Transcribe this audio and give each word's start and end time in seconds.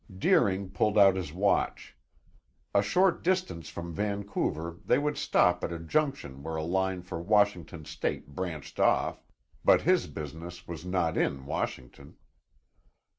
Deering 0.17 0.67
pulled 0.71 0.97
out 0.97 1.15
his 1.15 1.31
watch. 1.31 1.95
A 2.73 2.81
short 2.81 3.23
distance 3.23 3.69
from 3.69 3.93
Vancouver 3.93 4.79
they 4.83 4.97
would 4.97 5.15
stop 5.15 5.63
at 5.63 5.71
a 5.71 5.77
junction 5.77 6.41
where 6.41 6.55
a 6.55 6.63
line 6.63 7.03
for 7.03 7.21
Washington 7.21 7.85
State 7.85 8.29
branched 8.29 8.79
off, 8.79 9.21
but 9.63 9.81
his 9.83 10.07
business 10.07 10.67
was 10.67 10.83
not 10.87 11.17
in 11.17 11.45
Washington. 11.45 12.15